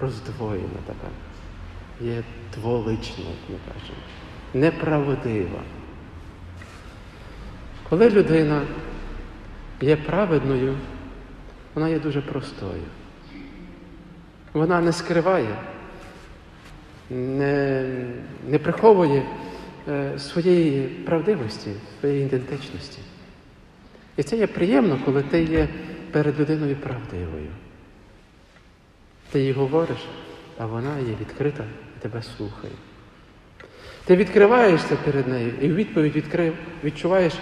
роздвоєна 0.00 0.78
така, 0.86 1.08
є 2.00 2.22
дволична, 2.54 3.24
як 3.24 3.50
ми 3.50 3.56
кажемо, 3.66 3.98
неправдива. 4.54 5.60
Коли 7.88 8.10
людина 8.10 8.62
є 9.80 9.96
праведною, 9.96 10.76
вона 11.74 11.88
є 11.88 11.98
дуже 11.98 12.20
простою. 12.20 12.82
Вона 14.52 14.80
не 14.80 14.92
скриває, 14.92 15.56
не, 17.10 17.84
не 18.48 18.58
приховує 18.58 19.22
е, 19.88 20.18
своєї 20.18 20.82
правдивості, 20.88 21.70
своєї 22.00 22.26
ідентичності. 22.26 22.98
І 24.16 24.22
це 24.22 24.36
є 24.36 24.46
приємно, 24.46 24.98
коли 25.04 25.22
ти 25.22 25.42
є 25.42 25.68
перед 26.12 26.40
людиною 26.40 26.76
правдивою. 26.76 27.50
Ти 29.30 29.40
їй 29.40 29.52
говориш, 29.52 29.98
а 30.58 30.66
вона 30.66 30.98
є 30.98 31.14
відкрита 31.20 31.64
і 31.96 32.02
тебе 32.02 32.22
слухає. 32.22 32.72
Ти 34.04 34.16
відкриваєшся 34.16 34.96
перед 34.96 35.28
нею 35.28 35.52
і 35.60 35.68
в 35.68 35.74
відповідь 35.74 36.16
відкрив, 36.16 36.54
відчуваєш 36.84 37.34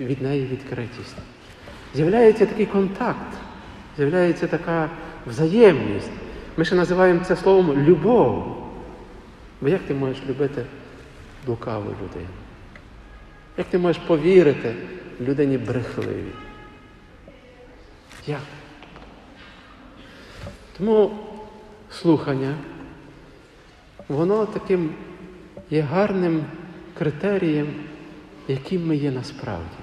від 0.00 0.22
неї 0.22 0.46
відкритість. 0.46 1.16
З'являється 1.94 2.46
такий 2.46 2.66
контакт, 2.66 3.36
з'являється 3.96 4.46
така 4.46 4.90
взаємність. 5.26 6.10
Ми 6.56 6.64
ще 6.64 6.74
називаємо 6.74 7.20
це 7.24 7.36
словом 7.36 7.84
любов. 7.84 8.56
Бо 9.60 9.68
як 9.68 9.80
ти 9.80 9.94
можеш 9.94 10.22
любити 10.28 10.64
лукаву 11.46 11.84
людину? 11.84 12.28
Як 13.58 13.66
ти 13.66 13.78
можеш 13.78 14.02
повірити 14.06 14.74
людині 15.20 15.58
брехливій? 15.58 16.47
Як? 18.28 18.40
Тому 20.78 21.10
слухання, 21.90 22.54
воно 24.08 24.46
таким 24.46 24.94
є 25.70 25.80
гарним 25.80 26.44
критерієм, 26.98 27.66
яким 28.48 28.86
ми 28.86 28.96
є 28.96 29.10
насправді. 29.10 29.76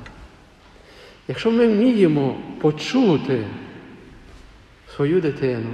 Якщо 1.27 1.51
ми 1.51 1.67
вміємо 1.67 2.37
почути 2.61 3.47
свою 4.95 5.21
дитину, 5.21 5.69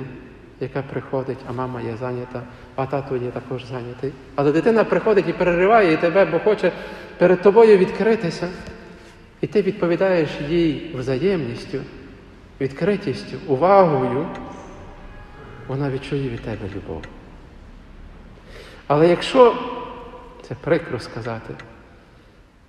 яка 0.59 0.81
приходить, 0.81 1.37
а 1.49 1.51
мама 1.51 1.81
є 1.81 1.97
зайнята, 1.99 2.43
а 2.75 2.85
тато 2.85 3.17
є 3.17 3.31
також 3.31 3.65
зайнятий, 3.65 4.11
але 4.35 4.51
дитина 4.51 4.83
приходить 4.83 5.29
і 5.29 5.33
перериває 5.33 5.97
тебе, 5.97 6.25
бо 6.25 6.39
хоче 6.39 6.71
перед 7.17 7.41
тобою 7.41 7.77
відкритися, 7.77 8.49
і 9.41 9.47
ти 9.47 9.61
відповідаєш 9.61 10.29
їй 10.49 10.95
взаємністю, 10.95 11.79
відкритістю, 12.61 13.37
увагою, 13.47 14.27
вона 15.67 15.91
відчує 15.91 16.29
від 16.29 16.41
тебе 16.41 16.69
любов. 16.75 17.01
Але 18.87 19.07
якщо, 19.07 19.55
це 20.47 20.55
прикро 20.55 20.99
сказати, 20.99 21.53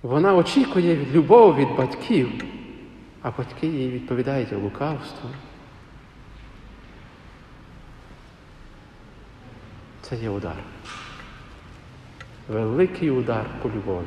вона 0.01 0.35
очікує 0.35 1.05
любов 1.11 1.55
від 1.55 1.75
батьків, 1.77 2.43
а 3.21 3.31
батьки 3.37 3.67
їй 3.67 3.91
відповідають 3.91 4.51
лукавством, 4.51 5.31
це 10.01 10.15
є 10.15 10.29
удар. 10.29 10.55
Великий 12.47 13.11
удар 13.11 13.45
по 13.61 13.69
любові. 13.69 14.05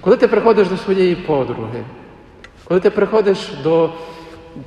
Коли 0.00 0.16
ти 0.16 0.28
приходиш 0.28 0.68
до 0.68 0.76
своєї 0.76 1.16
подруги, 1.16 1.84
коли 2.64 2.80
ти 2.80 2.90
приходиш 2.90 3.50
до 3.62 3.92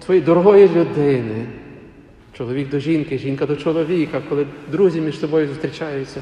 твоєї 0.06 0.26
дорогої 0.26 0.70
людини, 0.70 1.46
чоловік 2.34 2.70
до 2.70 2.80
жінки, 2.80 3.18
жінка 3.18 3.46
до 3.46 3.56
чоловіка, 3.56 4.22
коли 4.30 4.48
друзі 4.72 5.02
між 5.02 5.20
собою 5.20 5.48
зустрічаються, 5.48 6.22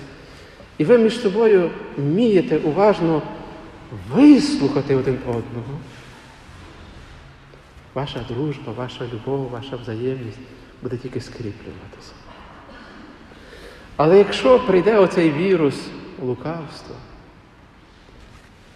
і 0.78 0.86
ви 0.86 0.98
між 0.98 1.20
собою 1.20 1.70
вмієте 1.98 2.58
уважно 2.58 3.22
вислухати 4.14 4.96
один 4.96 5.18
одного, 5.28 5.80
ваша 7.94 8.26
дружба, 8.30 8.74
ваша 8.74 9.06
любов, 9.14 9.50
ваша 9.50 9.76
взаємність 9.76 10.40
буде 10.82 10.98
тільки 10.98 11.22
скріплюватися. 11.22 12.12
Але 13.96 14.18
якщо 14.18 14.60
прийде 14.60 14.98
оцей 14.98 15.32
вірус 15.32 15.76
лукавства, 16.22 16.96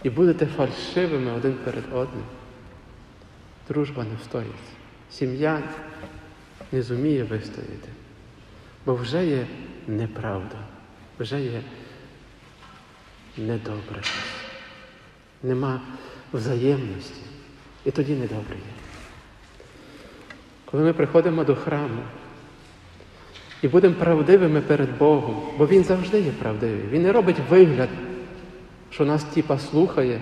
і 0.04 0.10
будете 0.10 0.46
фальшивими 0.46 1.32
один 1.32 1.54
перед 1.54 1.84
одним, 1.94 2.24
дружба 3.68 4.04
не 4.04 4.16
встоїться. 4.22 4.81
Сім'я 5.12 5.64
не 6.72 6.82
зуміє 6.82 7.24
вистояти, 7.24 7.90
бо 8.86 8.96
вже 8.96 9.26
є 9.26 9.48
неправда, 9.88 10.56
вже 11.20 11.42
є 11.42 11.62
недобре. 13.38 14.02
Нема 15.44 15.82
взаємності. 16.34 17.22
І 17.86 17.92
тоді 17.92 18.14
недобре 18.14 18.56
є. 18.56 18.74
Коли 20.66 20.84
ми 20.84 20.94
приходимо 20.94 21.44
до 21.44 21.56
храму 21.56 22.02
і 23.62 23.68
будемо 23.68 23.96
правдивими 23.96 24.62
перед 24.62 24.98
Богом, 24.98 25.44
бо 25.58 25.68
Він 25.68 25.84
завжди 25.84 26.22
є 26.22 26.32
правдивий. 26.32 26.88
Він 26.90 27.04
не 27.04 27.12
робить 27.12 27.40
вигляд, 27.50 27.90
що 28.90 29.06
нас 29.06 29.24
тіпа 29.24 29.60
слухає, 29.60 30.22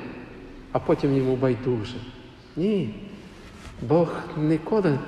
а 0.72 0.80
потім 0.80 1.18
йому 1.18 1.36
байдуже. 1.36 1.96
Ні. 2.56 3.09
Бог 3.82 4.14
ніколи 4.38 5.00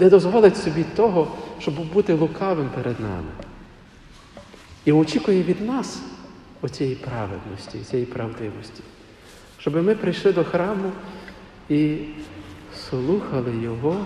не 0.00 0.10
дозволить 0.10 0.56
собі 0.56 0.84
того, 0.96 1.28
щоб 1.58 1.92
бути 1.92 2.14
лукавим 2.14 2.68
перед 2.74 3.00
нами. 3.00 3.30
І 4.84 4.92
очікує 4.92 5.42
від 5.42 5.66
нас 5.66 6.02
оцієї 6.62 6.96
праведності, 6.96 7.78
цієї 7.78 8.06
правдивості, 8.06 8.82
щоб 9.58 9.76
ми 9.76 9.94
прийшли 9.94 10.32
до 10.32 10.44
храму 10.44 10.92
і 11.68 11.96
слухали 12.88 13.52
Його 13.62 13.96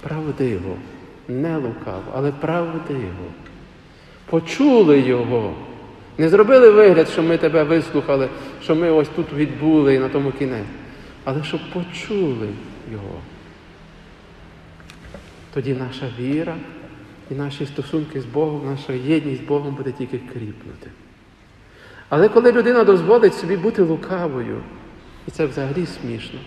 правдиво, 0.00 0.76
не 1.28 1.56
лукаво, 1.56 2.04
але 2.14 2.32
правдиво. 2.32 3.26
Почули 4.30 5.00
Його. 5.00 5.54
Не 6.18 6.28
зробили 6.28 6.70
вигляд, 6.70 7.08
що 7.08 7.22
ми 7.22 7.38
тебе 7.38 7.62
вислухали, 7.62 8.28
що 8.62 8.74
ми 8.74 8.90
ось 8.90 9.08
тут 9.16 9.32
відбули 9.32 9.94
і 9.94 9.98
на 9.98 10.08
тому 10.08 10.32
кінець. 10.32 10.66
Але 11.26 11.44
щоб 11.44 11.60
почули 11.72 12.48
Його. 12.92 13.20
Тоді 15.54 15.74
наша 15.74 16.08
віра 16.18 16.56
і 17.30 17.34
наші 17.34 17.66
стосунки 17.66 18.20
з 18.20 18.24
Богом, 18.24 18.66
наша 18.66 18.92
єдність 18.92 19.42
з 19.42 19.46
Богом 19.46 19.74
буде 19.74 19.92
тільки 19.92 20.18
кріпнути. 20.18 20.90
Але 22.08 22.28
коли 22.28 22.52
людина 22.52 22.84
дозволить 22.84 23.34
собі 23.34 23.56
бути 23.56 23.82
лукавою, 23.82 24.62
і 25.28 25.30
це 25.30 25.46
взагалі 25.46 25.86
смішно. 25.86 26.40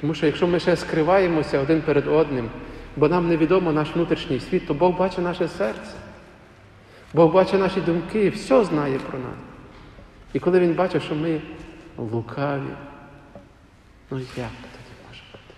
Тому 0.00 0.14
що 0.14 0.26
якщо 0.26 0.46
ми 0.46 0.60
ще 0.60 0.76
скриваємося 0.76 1.60
один 1.60 1.82
перед 1.82 2.08
одним, 2.08 2.50
бо 2.96 3.08
нам 3.08 3.28
невідомо 3.28 3.72
наш 3.72 3.88
внутрішній 3.94 4.40
світ, 4.40 4.66
то 4.66 4.74
Бог 4.74 4.96
бачить 4.96 5.24
наше 5.24 5.48
серце. 5.48 5.92
Бог 7.14 7.32
бачить 7.32 7.60
наші 7.60 7.80
думки, 7.80 8.28
все 8.28 8.64
знає 8.64 8.98
про 8.98 9.18
нас. 9.18 9.38
І 10.32 10.38
коли 10.38 10.60
Він 10.60 10.74
бачить, 10.74 11.02
що 11.02 11.14
ми 11.14 11.40
лукаві, 11.98 12.70
ну 14.10 14.18
як 14.18 14.28
тоді 14.36 14.92
може 15.08 15.22
бути? 15.32 15.54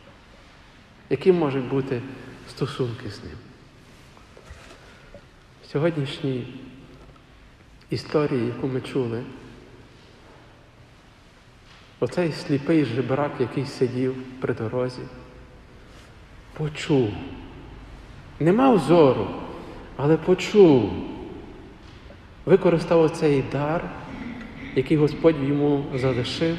Які 1.11 1.32
можуть 1.32 1.68
бути 1.68 2.02
стосунки 2.48 3.11
з 3.11 3.24
ним? 3.24 3.37
В 5.62 5.66
сьогоднішній 5.72 6.54
історії, 7.90 8.46
яку 8.46 8.66
ми 8.68 8.80
чули, 8.80 9.22
оцей 12.00 12.32
сліпий 12.32 12.84
жебрак, 12.84 13.32
який 13.40 13.66
сидів 13.66 14.16
при 14.40 14.54
дорозі, 14.54 15.02
почув. 16.52 17.11
Не 18.40 18.52
мав 18.52 18.78
зору, 18.78 19.28
але 19.96 20.16
почув. 20.16 20.92
Використав 22.44 23.00
оцей 23.00 23.44
дар, 23.52 23.90
який 24.74 24.96
Господь 24.96 25.42
йому 25.42 25.84
залишив, 25.94 26.56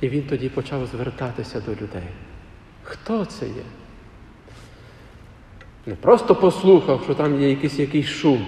і 0.00 0.08
він 0.08 0.22
тоді 0.22 0.48
почав 0.48 0.86
звертатися 0.86 1.60
до 1.60 1.72
людей. 1.72 2.08
Хто 2.82 3.24
це 3.24 3.46
є? 3.46 3.62
Не 5.86 5.94
просто 5.94 6.34
послухав, 6.34 7.00
що 7.04 7.14
там 7.14 7.40
є 7.40 7.50
якийсь 7.50 7.78
якийсь 7.78 8.06
шум, 8.06 8.46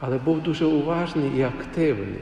але 0.00 0.18
був 0.18 0.42
дуже 0.42 0.64
уважний 0.64 1.30
і 1.36 1.42
активний. 1.42 2.20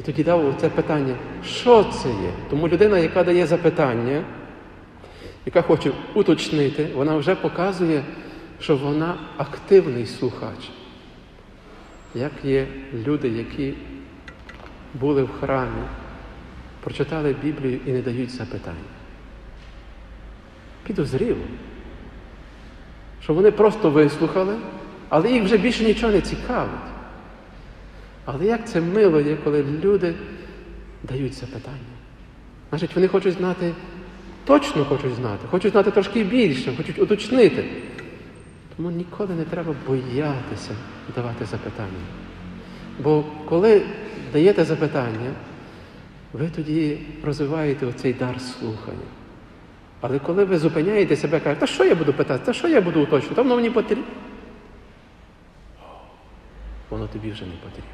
І 0.00 0.02
тоді 0.02 0.24
дав 0.24 0.54
це 0.60 0.68
питання, 0.68 1.14
що 1.44 1.84
це 1.84 2.08
є? 2.08 2.32
Тому 2.50 2.68
людина, 2.68 2.98
яка 2.98 3.24
дає 3.24 3.46
запитання, 3.46 4.24
яка 5.46 5.62
хоче 5.62 5.92
уточнити, 6.14 6.88
вона 6.94 7.16
вже 7.16 7.34
показує, 7.34 8.04
що 8.60 8.76
вона 8.76 9.14
активний 9.36 10.06
слухач. 10.06 10.70
Як 12.14 12.32
є 12.44 12.66
люди, 13.06 13.28
які 13.28 13.74
були 14.94 15.22
в 15.22 15.30
храмі, 15.40 15.82
прочитали 16.82 17.36
Біблію 17.42 17.80
і 17.86 17.92
не 17.92 18.02
дають 18.02 18.30
запитань. 18.30 18.74
Підозріло, 20.86 21.44
що 23.22 23.34
вони 23.34 23.50
просто 23.50 23.90
вислухали, 23.90 24.56
але 25.08 25.32
їх 25.32 25.44
вже 25.44 25.56
більше 25.56 25.84
нічого 25.84 26.12
не 26.12 26.20
цікавить. 26.20 26.70
Але 28.24 28.46
як 28.46 28.68
це 28.68 28.80
мило 28.80 29.20
є, 29.20 29.36
коли 29.44 29.64
люди 29.84 30.14
дають 31.02 31.34
запитання? 31.34 31.78
Значить, 32.70 32.94
вони 32.94 33.08
хочуть 33.08 33.34
знати, 33.34 33.72
точно 34.44 34.84
хочуть 34.84 35.14
знати, 35.14 35.46
хочуть 35.50 35.72
знати 35.72 35.90
трошки 35.90 36.24
більше, 36.24 36.76
хочуть 36.76 36.98
уточнити. 36.98 37.64
Тому 38.76 38.90
ніколи 38.90 39.34
не 39.34 39.44
треба 39.44 39.74
боятися 39.86 40.70
давати 41.16 41.44
запитання. 41.44 42.04
Бо 43.02 43.24
коли 43.44 43.82
даєте 44.32 44.64
запитання, 44.64 45.30
ви 46.32 46.48
тоді 46.48 46.98
розвиваєте 47.24 47.86
оцей 47.86 48.12
дар 48.12 48.40
слухання. 48.40 49.08
Але 50.00 50.18
коли 50.18 50.44
ви 50.44 50.58
зупиняєте 50.58 51.16
себе, 51.16 51.40
кажете, 51.40 51.60
та 51.60 51.66
що 51.66 51.84
я 51.84 51.94
буду 51.94 52.12
питати, 52.12 52.42
та 52.44 52.52
що 52.52 52.68
я 52.68 52.80
буду 52.80 53.02
уточнювати, 53.02 53.34
та 53.34 53.42
воно 53.42 53.56
мені 53.56 53.70
потрібно. 53.70 54.04
Воно 56.90 57.06
тобі 57.06 57.30
вже 57.30 57.44
не 57.44 57.52
потрібно. 57.52 57.90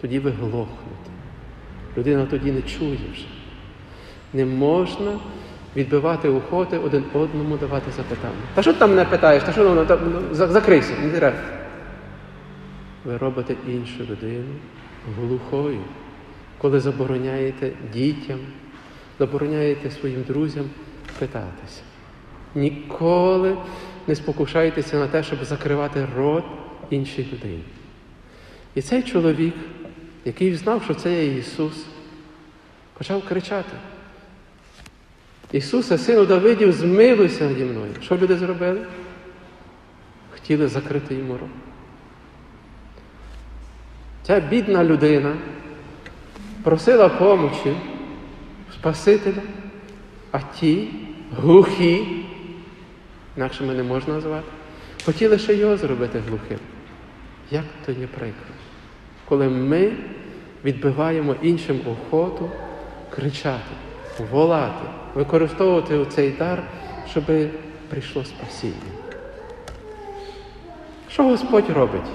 Тоді 0.00 0.18
ви 0.18 0.30
глохнете. 0.30 1.10
Людина 1.96 2.26
тоді 2.26 2.52
не 2.52 2.62
чує 2.62 2.98
вже. 3.12 3.26
Не 4.32 4.44
можна 4.44 5.18
відбивати 5.76 6.28
охоти 6.28 6.78
один 6.78 7.04
одному 7.12 7.56
давати 7.56 7.90
запитання. 7.90 8.42
Та 8.54 8.62
що 8.62 8.72
ти 8.72 8.78
там 8.78 8.90
мене 8.90 9.04
питаєш? 9.04 9.42
Та 9.42 9.52
що 9.52 9.68
воно 9.68 9.84
там 9.84 9.98
ну, 10.12 10.34
закрийся, 10.34 10.92
не 11.02 11.10
треба. 11.10 11.36
Ви 13.04 13.16
робите 13.16 13.54
іншу 13.68 14.04
людину 14.10 14.54
глухою, 15.18 15.80
коли 16.62 16.80
забороняєте 16.80 17.72
дітям, 17.92 18.38
забороняєте 19.18 19.90
своїм 19.90 20.22
друзям 20.22 20.64
питатися. 21.18 21.82
Ніколи 22.54 23.56
не 24.06 24.14
спокушайтеся 24.14 24.98
на 24.98 25.06
те, 25.06 25.22
щоб 25.22 25.44
закривати 25.44 26.08
рот 26.16 26.44
іншій 26.90 27.28
людині. 27.32 27.62
І 28.74 28.82
цей 28.82 29.02
чоловік, 29.02 29.54
який 30.24 30.54
знав, 30.54 30.82
що 30.82 30.94
це 30.94 31.24
є 31.24 31.38
Ісус, 31.38 31.86
почав 32.98 33.28
кричати. 33.28 33.76
Ісусе, 35.52 35.98
сину 35.98 36.26
Давидів, 36.26 36.72
змилуйся 36.72 37.44
наді 37.44 37.64
мною. 37.64 37.92
Що 38.02 38.16
люди 38.16 38.36
зробили? 38.36 38.86
Хотіли 40.32 40.68
закрити 40.68 41.14
йому 41.14 41.32
рот. 41.32 41.50
Ця 44.22 44.40
бідна 44.40 44.84
людина 44.84 45.36
просила 46.62 47.08
помочі 47.08 47.76
Спасителя, 48.74 49.42
а 50.30 50.38
ті 50.60 50.88
глухі, 51.36 52.06
інакше 53.36 53.64
мене 53.64 53.82
можна 53.82 54.14
назвати, 54.14 54.46
хотіли 55.04 55.38
ще 55.38 55.54
його 55.54 55.76
зробити 55.76 56.18
глухим. 56.28 56.58
Як 57.50 57.64
то 57.86 57.92
є 57.92 58.06
прикро, 58.06 58.54
коли 59.28 59.48
ми 59.48 59.92
відбиваємо 60.64 61.34
іншим 61.42 61.80
охоту 61.86 62.50
кричати, 63.10 63.72
волати, 64.30 64.86
використовувати 65.14 66.06
цей 66.08 66.30
дар, 66.30 66.62
щоб 67.10 67.24
прийшло 67.88 68.24
спасіння. 68.24 68.92
Що 71.10 71.22
Господь 71.22 71.70
робить? 71.70 72.10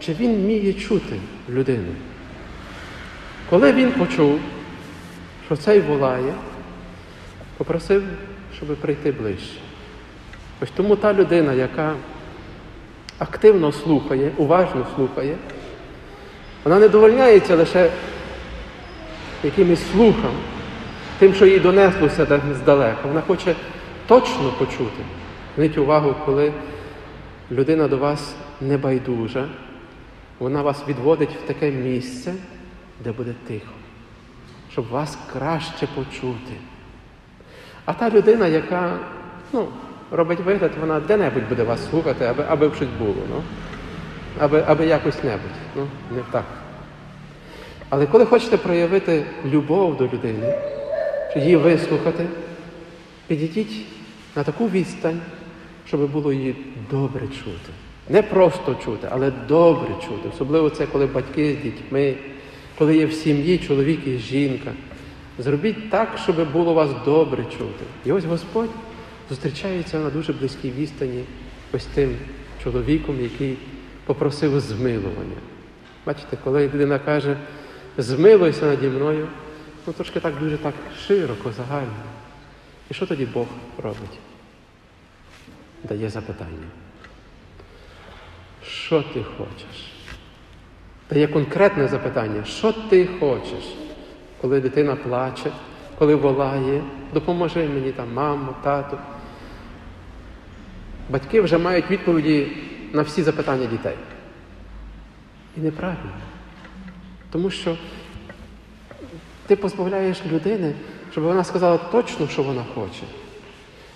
Чи 0.00 0.14
Він 0.14 0.34
вміє 0.34 0.72
чути 0.72 1.16
людину? 1.48 1.92
Коли 3.52 3.72
він 3.72 3.92
почув, 3.92 4.40
що 5.46 5.56
цей 5.56 5.80
волає, 5.80 6.34
попросив, 7.56 8.02
щоб 8.56 8.76
прийти 8.76 9.12
ближче. 9.12 9.60
Ось 10.62 10.70
тому 10.76 10.96
та 10.96 11.14
людина, 11.14 11.52
яка 11.52 11.94
активно 13.18 13.72
слухає, 13.72 14.32
уважно 14.36 14.86
слухає, 14.96 15.36
вона 16.64 16.78
не 16.78 16.88
довольняється 16.88 17.56
лише 17.56 17.90
якимось 19.44 19.90
слухом, 19.92 20.34
тим, 21.18 21.34
що 21.34 21.46
їй 21.46 21.58
донеслося 21.58 22.40
здалека. 22.54 23.08
Вона 23.08 23.20
хоче 23.20 23.54
точно 24.06 24.52
почути. 24.58 25.02
Зверніть 25.54 25.78
увагу, 25.78 26.14
коли 26.24 26.52
людина 27.50 27.88
до 27.88 27.98
вас 27.98 28.34
не 28.60 28.78
байдужа, 28.78 29.48
вона 30.38 30.62
вас 30.62 30.82
відводить 30.88 31.36
в 31.44 31.46
таке 31.46 31.70
місце, 31.70 32.34
де 33.04 33.12
буде 33.12 33.34
тихо, 33.46 33.72
щоб 34.72 34.88
вас 34.88 35.18
краще 35.32 35.86
почути. 35.94 36.54
А 37.84 37.92
та 37.92 38.10
людина, 38.10 38.46
яка 38.46 38.98
ну, 39.52 39.68
робить 40.10 40.40
вигляд, 40.40 40.70
вона 40.80 41.00
де-небудь 41.00 41.48
буде 41.48 41.62
вас 41.62 41.90
слухати, 41.90 42.24
аби, 42.24 42.44
аби 42.48 42.70
щось 42.76 42.88
було, 42.98 43.14
ну, 43.30 43.42
аби, 44.38 44.64
аби 44.66 44.86
якось 44.86 45.24
небудь. 45.24 45.56
Ну, 45.76 45.86
не 46.10 46.22
так. 46.30 46.44
Але 47.88 48.06
коли 48.06 48.24
хочете 48.24 48.56
проявити 48.56 49.24
любов 49.44 49.96
до 49.96 50.04
людини, 50.04 50.54
її 51.36 51.56
вислухати, 51.56 52.26
підійдіть 53.26 53.86
на 54.36 54.44
таку 54.44 54.68
відстань, 54.68 55.20
щоб 55.86 56.10
було 56.10 56.32
її 56.32 56.56
добре 56.90 57.28
чути. 57.28 57.72
Не 58.08 58.22
просто 58.22 58.74
чути, 58.84 59.08
але 59.10 59.30
добре 59.48 59.88
чути. 59.88 60.28
Особливо 60.34 60.70
це, 60.70 60.86
коли 60.86 61.06
батьки 61.06 61.56
з 61.60 61.62
дітьми, 61.62 62.14
коли 62.78 62.96
є 62.96 63.06
в 63.06 63.12
сім'ї 63.12 63.58
чоловік 63.58 64.06
і 64.06 64.18
жінка. 64.18 64.72
Зробіть 65.38 65.90
так, 65.90 66.18
щоб 66.22 66.52
було 66.52 66.74
вас 66.74 66.90
добре 67.04 67.44
чути. 67.44 67.84
І 68.04 68.12
ось 68.12 68.24
Господь 68.24 68.70
зустрічається 69.28 69.98
на 69.98 70.10
дуже 70.10 70.32
близькій 70.32 70.70
відстані 70.70 71.24
ось 71.72 71.84
тим 71.84 72.16
чоловіком, 72.62 73.20
який 73.20 73.56
попросив 74.06 74.60
змилування. 74.60 75.36
Бачите, 76.06 76.38
коли 76.44 76.68
людина 76.68 76.98
каже, 76.98 77.36
змилуйся 77.98 78.64
наді 78.64 78.86
мною, 78.86 79.28
ну 79.86 79.92
трошки 79.92 80.20
так 80.20 80.38
дуже 80.40 80.56
так 80.56 80.74
широко, 81.06 81.52
загально. 81.52 82.02
І 82.90 82.94
що 82.94 83.06
тоді 83.06 83.26
Бог 83.26 83.46
робить? 83.82 84.18
Дає 85.84 86.10
запитання. 86.10 86.68
Що 88.64 89.02
ти 89.02 89.24
хочеш? 89.38 89.91
Дає 91.12 91.26
конкретне 91.26 91.88
запитання, 91.88 92.44
що 92.44 92.72
ти 92.72 93.08
хочеш, 93.20 93.74
коли 94.40 94.60
дитина 94.60 94.96
плаче, 94.96 95.50
коли 95.98 96.14
волає, 96.14 96.82
допоможи 97.14 97.68
мені 97.68 97.92
там, 97.92 98.12
мамо, 98.12 98.54
тату. 98.62 98.98
Батьки 101.10 101.40
вже 101.40 101.58
мають 101.58 101.90
відповіді 101.90 102.56
на 102.92 103.02
всі 103.02 103.22
запитання 103.22 103.66
дітей. 103.66 103.96
І 105.56 105.60
неправильно. 105.60 106.12
Тому 107.30 107.50
що 107.50 107.76
ти 109.46 109.56
позбавляєш 109.56 110.22
людини, 110.32 110.74
щоб 111.10 111.24
вона 111.24 111.44
сказала 111.44 111.78
точно, 111.78 112.28
що 112.28 112.42
вона 112.42 112.64
хоче. 112.74 113.02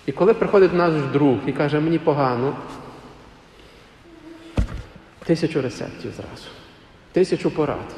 І 0.06 0.12
коли 0.12 0.34
приходить 0.34 0.74
нас 0.74 0.92
друг 1.12 1.38
і 1.46 1.52
каже, 1.52 1.80
мені 1.80 1.98
погано, 1.98 2.56
тисячу 5.24 5.62
рецептів 5.62 6.12
зразу, 6.12 6.48
тисячу 7.16 7.50
порад, 7.50 7.94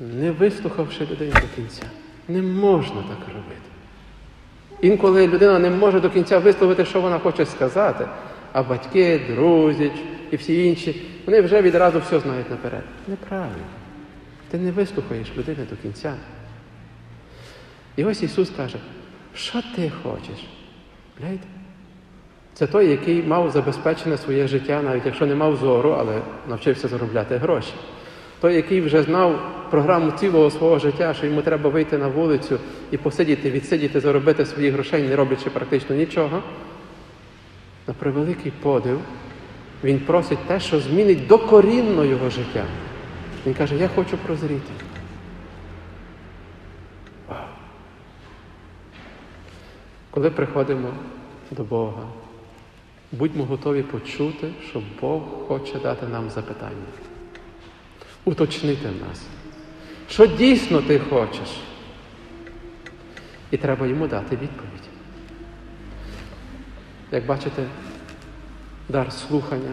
не 0.00 0.30
вислухавши 0.30 1.06
людину 1.10 1.32
до 1.32 1.56
кінця. 1.56 1.82
Не 2.28 2.42
можна 2.42 2.96
так 2.96 3.28
робити. 3.28 3.68
Інколи 4.80 5.28
людина 5.28 5.58
не 5.58 5.70
може 5.70 6.00
до 6.00 6.10
кінця 6.10 6.38
висловити, 6.38 6.84
що 6.84 7.00
вона 7.00 7.18
хоче 7.18 7.46
сказати, 7.46 8.08
а 8.52 8.62
батьки, 8.62 9.20
друзі 9.28 9.92
і 10.30 10.36
всі 10.36 10.66
інші, 10.66 11.02
вони 11.26 11.40
вже 11.40 11.62
відразу 11.62 11.98
все 11.98 12.20
знають 12.20 12.50
наперед. 12.50 12.82
Неправильно. 13.08 13.66
Ти 14.50 14.58
не 14.58 14.70
вислухаєш 14.70 15.28
людини 15.36 15.66
до 15.70 15.76
кінця. 15.76 16.14
І 17.96 18.04
ось 18.04 18.22
Ісус 18.22 18.50
каже, 18.50 18.78
що 19.34 19.62
ти 19.76 19.92
хочеш? 20.02 20.46
Гляньте? 21.20 21.46
Це 22.54 22.66
той, 22.66 22.90
який 22.90 23.22
мав 23.22 23.50
забезпечене 23.50 24.16
своє 24.16 24.48
життя, 24.48 24.82
навіть 24.82 25.06
якщо 25.06 25.26
не 25.26 25.34
мав 25.34 25.56
зору, 25.56 25.90
але 25.90 26.20
навчився 26.48 26.88
заробляти 26.88 27.36
гроші. 27.36 27.72
Той, 28.44 28.54
який 28.54 28.80
вже 28.80 29.02
знав 29.02 29.52
програму 29.70 30.10
цілого 30.10 30.50
свого 30.50 30.78
життя, 30.78 31.14
що 31.14 31.26
йому 31.26 31.42
треба 31.42 31.70
вийти 31.70 31.98
на 31.98 32.08
вулицю 32.08 32.58
і 32.90 32.96
посидіти, 32.96 33.50
відсидіти, 33.50 34.00
заробити 34.00 34.46
своїх 34.46 34.72
грошей, 34.72 35.02
не 35.02 35.16
роблячи 35.16 35.50
практично 35.50 35.96
нічого. 35.96 36.42
На 37.86 37.94
превеликий 37.94 38.52
подив, 38.62 39.00
він 39.84 39.98
просить 39.98 40.38
те, 40.46 40.60
що 40.60 40.80
змінить 40.80 41.26
докорінно 41.26 42.04
його 42.04 42.30
життя. 42.30 42.64
Він 43.46 43.54
каже, 43.54 43.76
я 43.76 43.88
хочу 43.88 44.16
прозріти. 44.16 44.72
коли 50.10 50.30
приходимо 50.30 50.88
до 51.50 51.62
Бога, 51.62 52.02
будьмо 53.12 53.44
готові 53.44 53.82
почути, 53.82 54.48
що 54.70 54.82
Бог 55.00 55.22
хоче 55.48 55.78
дати 55.78 56.06
нам 56.06 56.30
запитання, 56.30 56.86
уточнити 58.24 58.88
в 58.88 59.08
нас, 59.08 59.22
що 60.08 60.26
дійсно 60.26 60.82
ти 60.82 60.98
хочеш. 60.98 61.60
І 63.50 63.56
треба 63.56 63.86
йому 63.86 64.06
дати 64.06 64.36
відповідь. 64.36 64.88
Як 67.12 67.26
бачите, 67.26 67.64
дар 68.88 69.12
слухання 69.12 69.72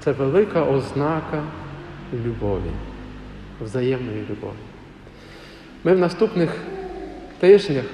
це 0.00 0.12
велика 0.12 0.62
ознака 0.62 1.42
любові, 2.12 2.70
взаємної 3.60 4.26
любові. 4.30 4.52
Ми 5.84 5.94
в 5.94 5.98
наступних 5.98 6.56
тижнях 7.38 7.84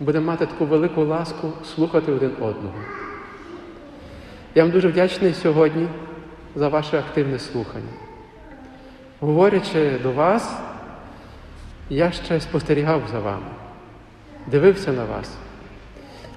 будемо 0.00 0.26
мати 0.26 0.46
таку 0.46 0.66
велику 0.66 1.04
ласку 1.04 1.52
слухати 1.74 2.12
один 2.12 2.30
одного. 2.40 2.78
Я 4.54 4.62
вам 4.62 4.72
дуже 4.72 4.88
вдячний 4.88 5.34
сьогодні 5.34 5.86
за 6.54 6.68
ваше 6.68 6.98
активне 6.98 7.38
слухання. 7.38 8.05
Говорячи 9.20 9.98
до 10.02 10.12
вас, 10.12 10.56
я 11.90 12.12
ще 12.12 12.40
спостерігав 12.40 13.02
за 13.12 13.20
вами, 13.20 13.46
дивився 14.46 14.92
на 14.92 15.04
вас. 15.04 15.30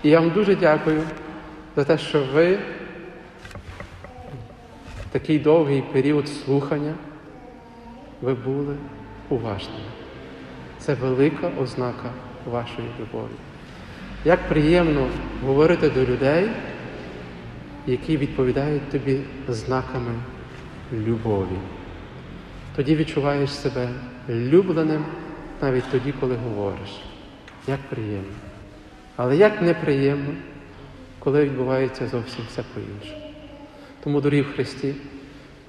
І 0.04 0.10
я 0.10 0.20
вам 0.20 0.30
дуже 0.30 0.56
дякую 0.56 1.04
за 1.76 1.84
те, 1.84 1.98
що 1.98 2.24
ви 2.34 2.60
такий 5.12 5.40
довгий 5.40 5.82
період 5.82 6.28
слухання 6.28 6.94
ви 8.22 8.34
були 8.34 8.76
уважними. 9.30 9.90
Це 10.78 10.94
велика 10.94 11.52
ознака 11.62 12.10
вашої 12.52 12.88
любові. 13.00 13.36
Як 14.26 14.48
приємно 14.48 15.08
говорити 15.46 15.90
до 15.90 16.06
людей, 16.06 16.50
які 17.88 18.18
відповідають 18.18 18.90
тобі 18.90 19.20
знаками 19.48 20.12
любові. 20.94 21.58
Тоді 22.80 22.96
відчуваєш 22.96 23.50
себе 23.50 23.90
любленим 24.30 25.06
навіть 25.62 25.92
тоді, 25.92 26.14
коли 26.20 26.36
говориш. 26.36 26.90
Як 27.68 27.80
приємно. 27.90 28.36
Але 29.16 29.36
як 29.38 29.62
неприємно, 29.62 30.34
коли 31.20 31.44
відбувається 31.44 32.08
зовсім 32.08 32.46
все 32.48 32.64
по-іншому. 32.74 33.32
Тому, 34.04 34.22
дорогі 34.22 34.42
в 34.42 34.54
Христі, 34.54 34.96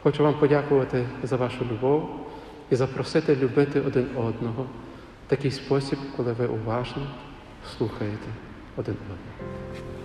хочу 0.02 0.24
вам 0.24 0.34
подякувати 0.34 1.06
за 1.22 1.36
вашу 1.36 1.64
любов 1.72 2.10
і 2.70 2.76
запросити 2.76 3.36
любити 3.36 3.80
один 3.80 4.06
одного 4.16 4.62
в 5.26 5.30
такий 5.30 5.50
спосіб, 5.50 5.98
коли 6.16 6.32
ви 6.32 6.46
уважно 6.46 7.06
слухаєте 7.76 8.28
один 8.76 8.96
одного. 9.02 9.99